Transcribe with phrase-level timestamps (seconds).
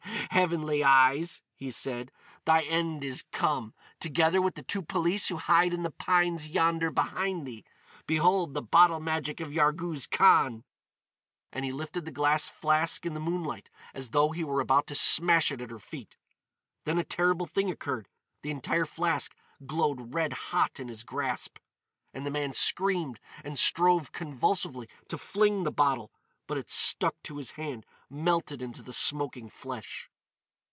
[0.31, 2.09] "Heavenly Eyes," he said,
[2.45, 7.45] "thy end is come—together with the two police who hide in the pines yonder behind
[7.45, 7.63] thee!
[8.07, 10.63] Behold the bottle magic of Yarghouz Khan!"
[11.51, 14.95] And he lifted the glass flask in the moonlight as though he were about to
[14.95, 16.17] smash it at her feet.
[16.85, 18.07] Then a terrible thing occurred.
[18.41, 19.35] The entire flask
[19.67, 21.57] glowed red hot in his grasp;
[22.13, 26.09] and the man screamed and strove convulsively to fling the bottle;
[26.47, 30.07] but it stuck to his hand, melted into the smoking flesh.